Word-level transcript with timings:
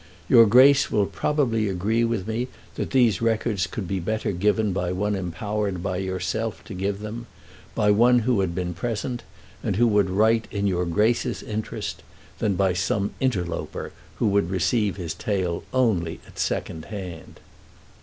Your 0.27 0.47
Grace 0.47 0.89
will 0.89 1.05
probably 1.05 1.69
agree 1.69 2.03
with 2.03 2.27
me 2.27 2.47
that 2.73 2.89
these 2.89 3.21
records 3.21 3.67
could 3.67 3.87
be 3.87 3.99
better 3.99 4.31
given 4.31 4.73
by 4.73 4.91
one 4.91 5.13
empowered 5.13 5.83
by 5.83 5.97
yourself 5.97 6.63
to 6.63 6.73
give 6.73 7.01
them, 7.01 7.27
by 7.75 7.91
one 7.91 8.17
who 8.25 8.39
had 8.41 8.55
been 8.55 8.73
present, 8.73 9.21
and 9.61 9.75
who 9.75 9.85
would 9.85 10.09
write 10.09 10.47
in 10.49 10.65
your 10.65 10.87
Grace's 10.87 11.43
interest, 11.43 12.01
than 12.39 12.55
by 12.55 12.73
some 12.73 13.11
interloper 13.19 13.91
who 14.15 14.25
would 14.25 14.49
receive 14.49 14.95
his 14.97 15.13
tale 15.13 15.61
only 15.71 16.19
at 16.25 16.39
second 16.39 16.85
hand. 16.85 17.39